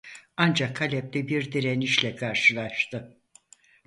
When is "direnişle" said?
1.51-2.15